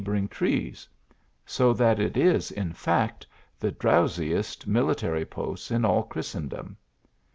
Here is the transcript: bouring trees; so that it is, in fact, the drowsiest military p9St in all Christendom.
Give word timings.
bouring 0.03 0.27
trees; 0.27 0.87
so 1.45 1.73
that 1.73 1.99
it 1.99 2.17
is, 2.17 2.49
in 2.49 2.73
fact, 2.73 3.27
the 3.59 3.71
drowsiest 3.71 4.65
military 4.65 5.23
p9St 5.27 5.69
in 5.69 5.85
all 5.85 6.01
Christendom. 6.01 6.75